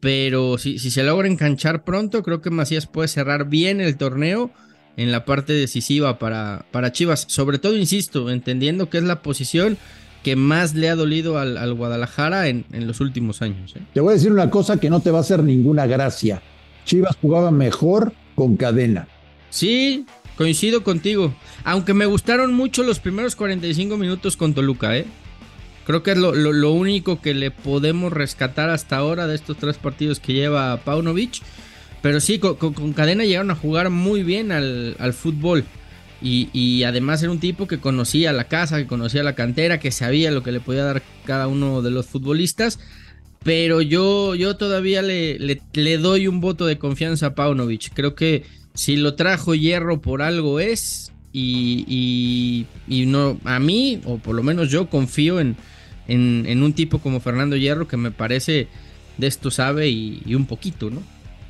Pero 0.00 0.56
si, 0.56 0.78
si 0.78 0.90
se 0.90 1.02
logra 1.02 1.28
enganchar 1.28 1.84
pronto, 1.84 2.22
creo 2.22 2.40
que 2.40 2.48
Macías 2.48 2.86
puede 2.86 3.08
cerrar 3.08 3.50
bien 3.50 3.82
el 3.82 3.98
torneo 3.98 4.50
en 4.96 5.12
la 5.12 5.26
parte 5.26 5.52
decisiva 5.52 6.18
para, 6.18 6.64
para 6.70 6.90
Chivas. 6.90 7.26
Sobre 7.28 7.58
todo, 7.58 7.76
insisto, 7.76 8.30
entendiendo 8.30 8.88
que 8.88 8.96
es 8.96 9.04
la 9.04 9.20
posición 9.20 9.76
que 10.24 10.34
más 10.34 10.74
le 10.74 10.88
ha 10.88 10.96
dolido 10.96 11.38
al, 11.38 11.74
Guadalajara 11.74 12.48
en, 12.48 12.64
los 12.72 13.00
últimos 13.00 13.42
años. 13.42 13.74
¿eh? 13.76 13.82
Te 13.92 14.00
voy 14.00 14.12
a 14.12 14.16
decir 14.16 14.32
una 14.32 14.50
cosa 14.50 14.80
que 14.80 14.90
no 14.90 15.00
te 15.00 15.12
va 15.12 15.18
a 15.18 15.20
hacer 15.20 15.44
ninguna 15.44 15.86
gracia. 15.86 16.42
Chivas 16.84 17.16
jugaba 17.20 17.52
mejor 17.52 18.12
con 18.34 18.56
cadena. 18.56 19.06
Sí, 19.50 20.06
coincido 20.36 20.82
contigo. 20.82 21.32
Aunque 21.62 21.94
me 21.94 22.06
gustaron 22.06 22.54
mucho 22.54 22.82
los 22.82 22.98
primeros 22.98 23.36
45 23.36 23.96
minutos 23.96 24.36
con 24.36 24.54
Toluca, 24.54 24.96
¿eh? 24.96 25.06
Creo 25.86 26.02
que 26.02 26.12
es 26.12 26.16
lo, 26.16 26.72
único 26.72 27.20
que 27.20 27.34
le 27.34 27.50
podemos 27.50 28.10
rescatar 28.10 28.70
hasta 28.70 28.96
ahora 28.96 29.26
de 29.26 29.34
estos 29.34 29.58
tres 29.58 29.76
partidos 29.76 30.18
que 30.18 30.32
lleva 30.32 30.78
Paunovic. 30.78 31.42
Pero 32.00 32.20
sí, 32.20 32.38
con, 32.38 32.94
cadena 32.94 33.24
llegaron 33.24 33.50
a 33.50 33.54
jugar 33.54 33.90
muy 33.90 34.22
bien 34.22 34.50
al, 34.50 35.12
fútbol. 35.12 35.64
Y, 36.26 36.84
además 36.84 37.22
era 37.22 37.30
un 37.30 37.38
tipo 37.38 37.66
que 37.66 37.80
conocía 37.80 38.32
la 38.32 38.44
casa, 38.44 38.78
que 38.78 38.86
conocía 38.86 39.22
la 39.22 39.34
cantera, 39.34 39.78
que 39.78 39.90
sabía 39.90 40.30
lo 40.30 40.42
que 40.42 40.52
le 40.52 40.60
podía 40.60 40.82
dar 40.82 41.02
cada 41.26 41.48
uno 41.48 41.82
de 41.82 41.90
los 41.90 42.06
futbolistas. 42.06 42.78
Pero 43.42 43.82
yo, 43.82 44.34
yo 44.34 44.56
todavía 44.56 45.02
le, 45.02 45.38
le, 45.38 45.98
doy 45.98 46.26
un 46.26 46.40
voto 46.40 46.64
de 46.64 46.78
confianza 46.78 47.26
a 47.26 47.34
Paunovic. 47.34 47.92
Creo 47.92 48.14
que 48.14 48.44
si 48.72 48.96
lo 48.96 49.16
trajo 49.16 49.54
Hierro 49.54 50.00
por 50.00 50.22
algo 50.22 50.60
es. 50.60 51.12
Y, 51.30 52.64
y, 52.88 53.06
no, 53.06 53.38
a 53.44 53.58
mí, 53.58 54.00
o 54.04 54.18
por 54.18 54.34
lo 54.34 54.42
menos 54.42 54.70
yo 54.70 54.88
confío 54.88 55.40
en, 55.40 55.56
en, 56.06 56.62
un 56.62 56.72
tipo 56.72 57.00
como 57.00 57.20
Fernando 57.20 57.56
Hierro 57.56 57.88
que 57.88 57.96
me 57.96 58.12
parece 58.12 58.68
de 59.18 59.26
esto 59.26 59.50
sabe 59.50 59.88
y, 59.88 60.22
y 60.24 60.36
un 60.36 60.46
poquito, 60.46 60.90
¿no? 60.90 61.02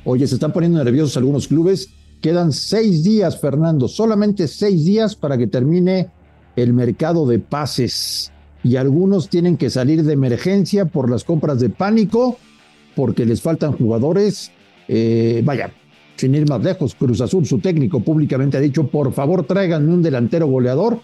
Oye, 0.03 0.27
se 0.27 0.35
están 0.35 0.51
poniendo 0.51 0.83
nerviosos 0.83 1.15
algunos 1.17 1.47
clubes. 1.47 1.91
Quedan 2.25 2.53
seis 2.53 3.03
días, 3.03 3.39
Fernando, 3.39 3.87
solamente 3.87 4.47
seis 4.47 4.83
días 4.83 5.15
para 5.15 5.37
que 5.37 5.45
termine 5.45 6.09
el 6.55 6.73
mercado 6.73 7.27
de 7.27 7.37
pases 7.37 8.31
y 8.63 8.77
algunos 8.77 9.29
tienen 9.29 9.57
que 9.57 9.69
salir 9.69 10.01
de 10.01 10.13
emergencia 10.13 10.85
por 10.85 11.07
las 11.07 11.23
compras 11.23 11.59
de 11.59 11.69
pánico 11.69 12.39
porque 12.95 13.27
les 13.27 13.43
faltan 13.43 13.73
jugadores. 13.73 14.51
Eh, 14.87 15.43
vaya, 15.45 15.69
sin 16.15 16.33
ir 16.33 16.49
más 16.49 16.63
lejos, 16.63 16.95
Cruz 16.95 17.21
Azul, 17.21 17.45
su 17.45 17.59
técnico 17.59 17.99
públicamente 17.99 18.57
ha 18.57 18.59
dicho, 18.59 18.87
por 18.87 19.13
favor 19.13 19.45
tráiganme 19.45 19.93
un 19.93 20.01
delantero 20.01 20.47
goleador 20.47 21.01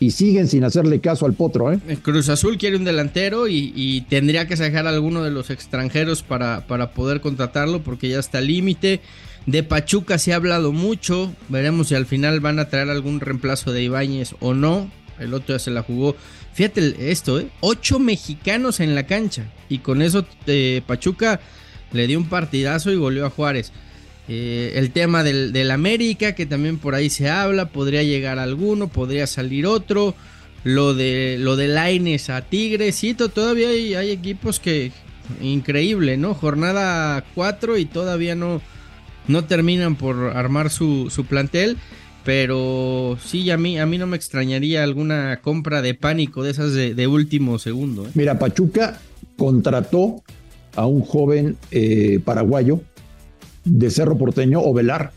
y 0.00 0.10
siguen 0.10 0.48
sin 0.48 0.64
hacerle 0.64 1.00
caso 1.00 1.24
al 1.24 1.34
potro. 1.34 1.72
¿eh? 1.72 1.78
eh 1.86 1.98
Cruz 2.02 2.28
Azul 2.28 2.58
quiere 2.58 2.76
un 2.76 2.84
delantero 2.84 3.46
y, 3.46 4.04
tendría 4.08 4.48
que 4.48 4.56
sacar 4.56 4.88
a 4.88 4.90
alguno 4.90 5.22
de 5.22 5.30
los 5.30 5.50
extranjeros 5.50 6.24
para, 6.24 6.66
para 6.66 6.90
poder 6.90 7.20
contratarlo 7.20 7.84
porque 7.84 8.08
ya 8.08 8.18
está 8.18 8.40
límite. 8.40 9.02
De 9.46 9.62
Pachuca 9.62 10.18
se 10.18 10.32
ha 10.32 10.36
hablado 10.36 10.72
mucho, 10.72 11.34
veremos 11.48 11.88
si 11.88 11.94
al 11.94 12.06
final 12.06 12.40
van 12.40 12.58
a 12.58 12.68
traer 12.68 12.88
algún 12.88 13.20
reemplazo 13.20 13.72
de 13.72 13.82
Ibáñez 13.82 14.34
o 14.40 14.54
no. 14.54 14.90
El 15.18 15.32
otro 15.32 15.54
ya 15.54 15.58
se 15.58 15.70
la 15.70 15.82
jugó 15.82 16.16
Fíjate 16.54 17.10
esto, 17.10 17.40
¿eh? 17.40 17.48
Ocho 17.60 17.98
mexicanos 17.98 18.78
en 18.78 18.94
la 18.94 19.06
cancha. 19.06 19.50
Y 19.68 19.78
con 19.78 20.02
eso 20.02 20.24
eh, 20.46 20.82
Pachuca 20.86 21.40
le 21.92 22.06
dio 22.06 22.16
un 22.16 22.28
partidazo 22.28 22.92
y 22.92 22.96
volvió 22.96 23.26
a 23.26 23.30
Juárez. 23.30 23.72
Eh, 24.28 24.72
el 24.76 24.92
tema 24.92 25.24
del, 25.24 25.70
América, 25.72 26.34
que 26.34 26.46
también 26.46 26.78
por 26.78 26.94
ahí 26.94 27.10
se 27.10 27.28
habla, 27.28 27.70
podría 27.70 28.04
llegar 28.04 28.38
alguno, 28.38 28.86
podría 28.86 29.26
salir 29.26 29.66
otro. 29.66 30.14
Lo 30.62 30.94
de, 30.94 31.36
lo 31.40 31.56
de 31.56 31.68
Laines 31.68 32.30
a 32.30 32.40
Tigresito, 32.40 33.28
todavía 33.28 33.68
hay, 33.68 34.10
equipos 34.10 34.60
que. 34.60 34.92
Increíble, 35.40 36.16
¿no? 36.18 36.34
Jornada 36.34 37.24
4 37.34 37.78
y 37.78 37.86
todavía 37.86 38.34
no, 38.34 38.60
no 39.28 39.44
terminan 39.44 39.96
por 39.96 40.36
armar 40.36 40.70
su, 40.70 41.10
su 41.10 41.24
plantel. 41.24 41.76
Pero 42.24 43.18
sí, 43.22 43.50
a 43.50 43.58
mí, 43.58 43.78
a 43.78 43.84
mí 43.84 43.98
no 43.98 44.06
me 44.06 44.16
extrañaría 44.16 44.82
alguna 44.82 45.40
compra 45.42 45.82
de 45.82 45.94
pánico 45.94 46.42
de 46.42 46.50
esas 46.52 46.72
de, 46.72 47.06
último 47.06 47.58
segundo. 47.58 48.06
¿eh? 48.06 48.10
Mira, 48.14 48.38
Pachuca 48.38 48.98
contrató 49.36 50.22
a 50.74 50.86
un 50.86 51.02
joven 51.02 51.56
eh, 51.70 52.20
paraguayo 52.24 52.80
de 53.64 53.90
Cerro 53.90 54.16
Porteño, 54.16 54.60
Ovelar, 54.60 55.12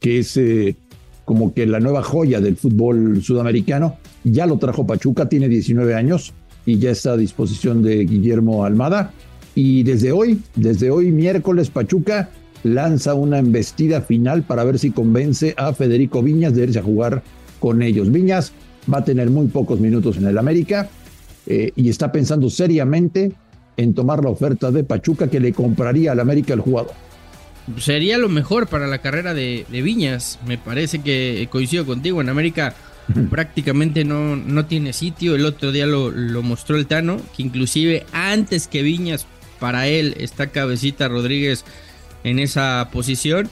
que 0.00 0.18
es 0.18 0.36
eh, 0.36 0.76
como 1.24 1.54
que 1.54 1.66
la 1.66 1.80
nueva 1.80 2.02
joya 2.02 2.40
del 2.40 2.56
fútbol 2.56 3.22
sudamericano. 3.22 3.96
Ya 4.24 4.44
lo 4.44 4.58
trajo 4.58 4.86
Pachuca, 4.86 5.30
tiene 5.30 5.48
19 5.48 5.94
años 5.94 6.34
y 6.66 6.78
ya 6.78 6.90
está 6.90 7.12
a 7.12 7.16
disposición 7.16 7.82
de 7.82 8.04
Guillermo 8.04 8.66
Almada. 8.66 9.12
Y 9.54 9.82
desde 9.82 10.12
hoy, 10.12 10.40
desde 10.56 10.90
hoy 10.90 11.10
miércoles, 11.10 11.70
Pachuca 11.70 12.30
lanza 12.62 13.14
una 13.14 13.38
embestida 13.38 14.02
final 14.02 14.42
para 14.42 14.64
ver 14.64 14.78
si 14.78 14.90
convence 14.90 15.54
a 15.56 15.72
Federico 15.72 16.22
Viñas 16.22 16.54
de 16.54 16.64
irse 16.64 16.78
a 16.78 16.82
jugar 16.82 17.22
con 17.58 17.82
ellos. 17.82 18.10
Viñas 18.10 18.52
va 18.92 18.98
a 18.98 19.04
tener 19.04 19.30
muy 19.30 19.46
pocos 19.48 19.80
minutos 19.80 20.16
en 20.16 20.26
el 20.26 20.38
América 20.38 20.88
eh, 21.46 21.72
y 21.76 21.88
está 21.88 22.12
pensando 22.12 22.50
seriamente 22.50 23.32
en 23.76 23.94
tomar 23.94 24.22
la 24.22 24.30
oferta 24.30 24.70
de 24.70 24.84
Pachuca 24.84 25.28
que 25.28 25.40
le 25.40 25.52
compraría 25.52 26.12
al 26.12 26.20
América 26.20 26.54
el 26.54 26.60
jugador. 26.60 26.92
Sería 27.78 28.18
lo 28.18 28.28
mejor 28.28 28.66
para 28.66 28.86
la 28.86 28.98
carrera 28.98 29.32
de, 29.32 29.64
Viñas. 29.70 30.38
Me 30.46 30.58
parece 30.58 31.00
que 31.00 31.46
coincido 31.50 31.86
contigo. 31.86 32.20
En 32.20 32.28
América 32.28 32.74
prácticamente 33.30 34.04
no, 34.04 34.36
no 34.36 34.66
tiene 34.66 34.92
sitio. 34.92 35.34
El 35.34 35.44
otro 35.44 35.72
día 35.72 35.86
lo, 35.86 36.10
lo 36.10 36.42
mostró 36.42 36.76
el 36.76 36.86
Tano, 36.86 37.18
que 37.36 37.42
inclusive 37.42 38.04
antes 38.12 38.66
que 38.66 38.82
Viñas, 38.82 39.26
para 39.60 39.86
él 39.86 40.14
está 40.18 40.48
Cabecita 40.48 41.08
Rodríguez 41.08 41.64
en 42.24 42.38
esa 42.38 42.88
posición. 42.92 43.50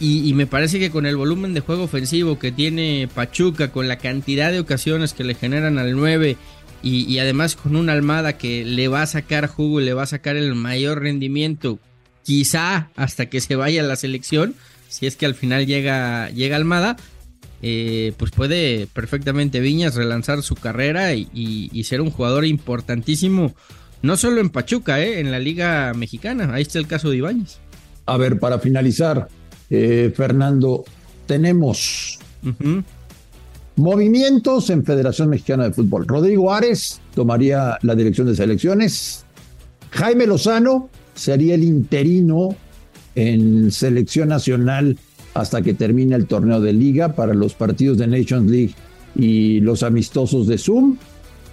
Y, 0.00 0.32
me 0.34 0.48
parece 0.48 0.80
que 0.80 0.90
con 0.90 1.06
el 1.06 1.16
volumen 1.16 1.54
de 1.54 1.60
juego 1.60 1.84
ofensivo 1.84 2.36
que 2.36 2.50
tiene 2.50 3.08
Pachuca, 3.14 3.70
con 3.70 3.86
la 3.86 3.98
cantidad 3.98 4.50
de 4.50 4.58
ocasiones 4.58 5.12
que 5.12 5.22
le 5.22 5.36
generan 5.36 5.78
al 5.78 5.94
9 5.94 6.36
y, 6.82 7.18
además 7.18 7.54
con 7.54 7.76
una 7.76 7.92
Almada 7.92 8.36
que 8.36 8.64
le 8.64 8.88
va 8.88 9.02
a 9.02 9.06
sacar 9.06 9.46
jugo 9.46 9.80
y 9.80 9.84
le 9.84 9.94
va 9.94 10.02
a 10.02 10.06
sacar 10.06 10.36
el 10.36 10.56
mayor 10.56 11.02
rendimiento, 11.02 11.78
quizá 12.24 12.90
hasta 12.96 13.26
que 13.26 13.40
se 13.40 13.54
vaya 13.54 13.82
a 13.82 13.86
la 13.86 13.94
selección, 13.94 14.56
si 14.88 15.06
es 15.06 15.14
que 15.14 15.26
al 15.26 15.36
final 15.36 15.66
llega, 15.66 16.30
llega 16.30 16.56
Almada, 16.56 16.96
eh, 17.62 18.12
pues 18.16 18.32
puede 18.32 18.88
perfectamente 18.88 19.60
Viñas 19.60 19.94
relanzar 19.94 20.42
su 20.42 20.56
carrera 20.56 21.14
y, 21.14 21.84
ser 21.84 22.00
un 22.00 22.10
jugador 22.10 22.44
importantísimo, 22.44 23.54
no 24.02 24.16
solo 24.16 24.40
en 24.40 24.50
Pachuca, 24.50 25.00
eh, 25.00 25.20
en 25.20 25.30
la 25.30 25.38
Liga 25.38 25.94
Mexicana. 25.94 26.52
Ahí 26.52 26.62
está 26.62 26.80
el 26.80 26.88
caso 26.88 27.08
de 27.10 27.18
Ibáñez. 27.18 27.61
A 28.06 28.16
ver, 28.16 28.38
para 28.38 28.58
finalizar, 28.58 29.28
eh, 29.70 30.12
Fernando, 30.14 30.84
tenemos 31.26 32.18
movimientos 33.76 34.70
en 34.70 34.84
Federación 34.84 35.30
Mexicana 35.30 35.64
de 35.64 35.72
Fútbol. 35.72 36.06
Rodrigo 36.06 36.52
Ares 36.52 37.00
tomaría 37.14 37.78
la 37.82 37.94
dirección 37.94 38.26
de 38.26 38.34
selecciones. 38.34 39.24
Jaime 39.90 40.26
Lozano 40.26 40.88
sería 41.14 41.54
el 41.54 41.64
interino 41.64 42.56
en 43.14 43.70
selección 43.70 44.30
nacional 44.30 44.98
hasta 45.34 45.62
que 45.62 45.74
termine 45.74 46.16
el 46.16 46.26
torneo 46.26 46.60
de 46.60 46.72
liga 46.72 47.14
para 47.14 47.34
los 47.34 47.54
partidos 47.54 47.98
de 47.98 48.06
Nations 48.06 48.50
League 48.50 48.74
y 49.14 49.60
los 49.60 49.82
amistosos 49.82 50.46
de 50.46 50.58
Zoom. 50.58 50.96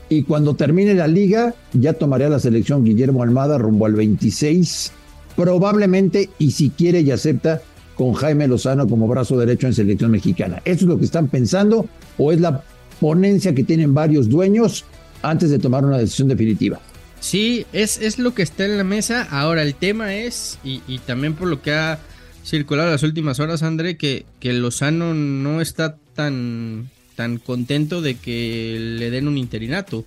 Y 0.10 0.24
cuando 0.24 0.56
termine 0.56 0.96
la 0.96 1.08
liga, 1.08 1.54
ya 1.74 1.94
tomaría 1.94 2.30
la 2.30 2.40
selección 2.40 2.84
Guillermo 2.84 3.22
Almada 3.22 3.58
rumbo 3.58 3.86
al 3.86 3.94
26 3.94 4.94
probablemente 5.40 6.30
y 6.38 6.52
si 6.52 6.70
quiere 6.70 7.00
y 7.00 7.12
acepta 7.12 7.62
con 7.96 8.14
Jaime 8.14 8.46
Lozano 8.46 8.90
como 8.90 9.08
brazo 9.08 9.38
derecho 9.38 9.68
en 9.68 9.74
selección 9.74 10.12
mexicana. 10.12 10.62
¿Eso 10.66 10.84
es 10.84 10.90
lo 10.90 11.00
que 11.00 11.06
están 11.06 11.30
pensando 11.30 11.88
o 12.18 12.34
es 12.34 12.42
la 12.42 12.62
ponencia 13.00 13.56
que 13.56 13.64
tienen 13.64 13.94
varios 13.94 14.28
dueños 14.28 14.84
antes 15.22 15.50
de 15.50 15.58
tomar 15.58 15.86
una 15.86 15.98
decisión 15.98 16.28
definitiva? 16.28 16.82
Sí, 17.22 17.66
es, 17.72 18.02
es 18.02 18.20
lo 18.20 18.34
que 18.34 18.42
está 18.42 18.66
en 18.66 18.78
la 18.78 18.84
mesa. 18.84 19.28
Ahora 19.32 19.62
el 19.62 19.76
tema 19.76 20.14
es, 20.14 20.60
y, 20.66 20.82
también 21.06 21.36
por 21.36 21.48
lo 21.48 21.62
que 21.62 21.72
ha 21.72 22.00
circulado 22.44 22.92
las 22.92 23.04
últimas 23.04 23.40
horas, 23.40 23.64
André, 23.64 23.96
que, 23.96 24.26
que 24.42 24.52
Lozano 24.52 25.14
no 25.14 25.62
está 25.62 25.96
tan, 26.16 26.90
tan 27.16 27.38
contento 27.38 28.02
de 28.02 28.16
que 28.16 28.78
le 28.78 29.10
den 29.10 29.30
un 29.30 29.38
interinato. 29.38 30.04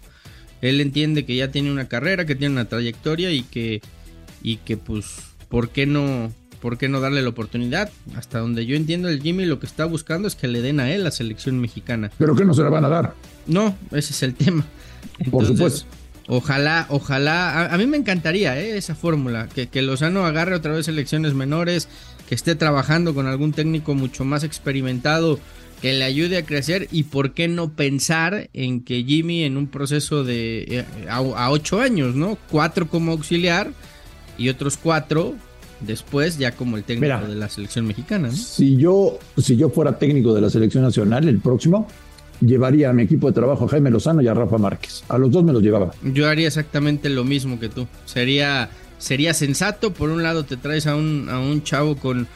Él 0.60 0.82
entiende 0.82 1.24
que 1.24 1.36
ya 1.36 1.50
tiene 1.50 1.72
una 1.72 1.88
carrera, 1.88 2.26
que 2.26 2.34
tiene 2.34 2.52
una 2.52 2.66
trayectoria 2.66 3.32
y 3.32 3.44
que 3.44 3.80
y 4.42 4.56
que 4.56 4.76
pues, 4.76 5.16
¿por 5.48 5.70
qué 5.70 5.86
no, 5.86 6.32
por 6.60 6.78
qué 6.78 6.88
no 6.88 7.00
darle 7.00 7.22
la 7.22 7.28
oportunidad? 7.28 7.90
Hasta 8.16 8.38
donde 8.38 8.66
yo 8.66 8.76
entiendo 8.76 9.08
el 9.08 9.22
Jimmy 9.22 9.46
lo 9.46 9.60
que 9.60 9.66
está 9.66 9.84
buscando 9.84 10.28
es 10.28 10.34
que 10.34 10.48
le 10.48 10.62
den 10.62 10.80
a 10.80 10.90
él 10.90 11.04
la 11.04 11.10
selección 11.10 11.60
mexicana. 11.60 12.10
Pero 12.18 12.34
que 12.34 12.44
no 12.44 12.54
se 12.54 12.62
la 12.62 12.70
van 12.70 12.84
a 12.84 12.88
dar. 12.88 13.14
No, 13.46 13.76
ese 13.90 14.12
es 14.12 14.22
el 14.22 14.34
tema. 14.34 14.64
por 15.30 15.46
supuesto. 15.46 15.86
Ojalá, 16.28 16.86
ojalá, 16.88 17.66
a, 17.66 17.76
mí 17.76 17.86
me 17.86 17.96
encantaría 17.96 18.58
¿eh? 18.58 18.76
esa 18.76 18.94
fórmula, 18.94 19.48
que, 19.52 19.66
que 19.66 19.82
Lozano 19.82 20.24
agarre 20.24 20.54
otra 20.54 20.72
vez 20.72 20.86
selecciones 20.86 21.34
menores, 21.34 21.88
que 22.28 22.34
esté 22.34 22.54
trabajando 22.54 23.12
con 23.12 23.26
algún 23.26 23.52
técnico 23.52 23.94
mucho 23.94 24.24
más 24.24 24.44
experimentado, 24.44 25.40
que 25.80 25.92
le 25.92 26.04
ayude 26.04 26.38
a 26.38 26.44
crecer 26.44 26.86
y 26.92 27.02
por 27.04 27.34
qué 27.34 27.48
no 27.48 27.72
pensar 27.72 28.48
en 28.52 28.84
que 28.84 29.02
Jimmy 29.02 29.42
en 29.42 29.56
un 29.56 29.66
proceso 29.66 30.22
de 30.22 30.64
eh, 30.68 30.84
a, 31.08 31.16
a 31.16 31.50
ocho 31.50 31.80
años, 31.80 32.14
¿no? 32.14 32.38
Cuatro 32.50 32.88
como 32.88 33.10
auxiliar, 33.10 33.72
y 34.42 34.48
otros 34.48 34.76
cuatro 34.76 35.34
después 35.86 36.38
ya 36.38 36.52
como 36.52 36.76
el 36.76 36.84
técnico 36.84 37.26
de 37.26 37.34
la 37.34 37.48
selección 37.48 37.86
mexicana. 37.86 38.30
Si, 38.30 38.76
yo, 38.76 39.18
si 39.36 39.56
yo 39.56 39.70
fuera 39.70 39.98
técnico 39.98 40.34
de 40.34 40.40
la 40.40 40.50
selección 40.50 40.82
nacional, 40.82 41.28
el 41.28 41.38
próximo, 41.38 41.88
llevaría 42.40 42.90
a 42.90 42.92
mi 42.92 43.02
equipo 43.02 43.28
de 43.28 43.32
trabajo 43.32 43.64
a 43.64 43.68
Jaime 43.68 43.90
Lozano 43.90 44.20
y 44.20 44.28
a 44.28 44.34
Rafa 44.34 44.58
Márquez. 44.58 45.04
A 45.08 45.18
los 45.18 45.30
dos 45.30 45.44
me 45.44 45.52
los 45.52 45.62
llevaba. 45.62 45.92
Yo 46.02 46.28
haría 46.28 46.48
exactamente 46.48 47.08
lo 47.08 47.24
mismo 47.24 47.60
que 47.60 47.68
tú. 47.68 47.86
Sería, 48.04 48.70
sería 48.98 49.34
sensato. 49.34 49.92
Por 49.92 50.10
un 50.10 50.22
lado 50.22 50.44
te 50.44 50.56
traes 50.56 50.86
a 50.86 50.96
un, 50.96 51.28
a 51.30 51.38
un 51.38 51.62
chavo 51.62 51.96
con, 51.96 52.26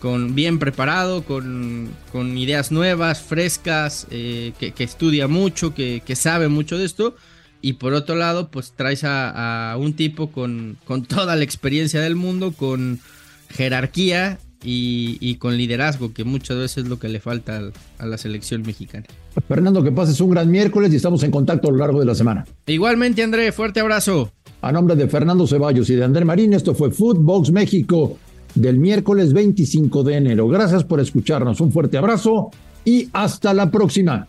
con 0.00 0.34
bien 0.34 0.58
preparado, 0.58 1.22
con, 1.22 1.90
con 2.10 2.36
ideas 2.36 2.72
nuevas, 2.72 3.22
frescas, 3.22 4.06
eh, 4.10 4.52
que, 4.58 4.72
que, 4.72 4.84
estudia 4.84 5.28
mucho, 5.28 5.74
que, 5.74 6.02
que, 6.04 6.16
sabe 6.16 6.48
mucho 6.48 6.78
de 6.78 6.84
esto. 6.84 7.14
Y 7.62 7.74
por 7.74 7.94
otro 7.94 8.16
lado, 8.16 8.50
pues 8.50 8.72
traes 8.76 9.04
a, 9.04 9.72
a 9.72 9.76
un 9.76 9.94
tipo 9.94 10.30
con, 10.30 10.76
con 10.84 11.04
toda 11.06 11.36
la 11.36 11.44
experiencia 11.44 12.00
del 12.00 12.16
mundo, 12.16 12.52
con 12.52 12.98
jerarquía 13.48 14.38
y, 14.64 15.16
y, 15.20 15.36
con 15.36 15.56
liderazgo, 15.56 16.12
que 16.12 16.24
muchas 16.24 16.56
veces 16.56 16.84
es 16.84 16.88
lo 16.88 16.98
que 16.98 17.08
le 17.08 17.20
falta 17.20 17.58
a, 17.58 18.02
a 18.02 18.06
la 18.06 18.18
selección 18.18 18.62
mexicana. 18.62 19.06
Fernando, 19.48 19.82
que 19.82 19.92
pases 19.92 20.20
un 20.20 20.30
gran 20.30 20.50
miércoles 20.50 20.92
y 20.92 20.96
estamos 20.96 21.22
en 21.22 21.30
contacto 21.30 21.68
a 21.68 21.72
lo 21.72 21.78
largo 21.78 22.00
de 22.00 22.06
la 22.06 22.14
semana. 22.14 22.44
Igualmente, 22.66 23.22
André, 23.22 23.52
fuerte 23.52 23.80
abrazo. 23.80 24.32
A 24.60 24.70
nombre 24.70 24.94
de 24.94 25.08
Fernando 25.08 25.46
Ceballos 25.46 25.88
y 25.90 25.94
de 25.94 26.04
André 26.04 26.24
Marín, 26.24 26.52
esto 26.52 26.74
fue 26.74 26.90
Footbox 26.90 27.50
México 27.50 28.18
del 28.54 28.78
miércoles 28.78 29.32
25 29.32 30.02
de 30.02 30.16
enero. 30.16 30.48
Gracias 30.48 30.84
por 30.84 31.00
escucharnos, 31.00 31.60
un 31.60 31.72
fuerte 31.72 31.98
abrazo 31.98 32.50
y 32.84 33.08
hasta 33.12 33.54
la 33.54 33.70
próxima. 33.70 34.28